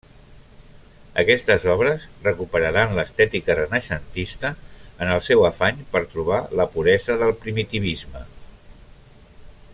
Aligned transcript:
Aquestes 1.23 1.65
obres 1.73 2.07
recuperaran 2.23 2.95
l'estètica 2.99 3.57
renaixentista 3.59 4.51
en 5.05 5.13
el 5.17 5.23
seu 5.29 5.47
afany 5.51 5.85
per 5.93 6.05
trobar 6.15 6.41
la 6.61 6.67
puresa 6.77 7.19
del 7.25 7.35
primitivisme. 7.45 8.25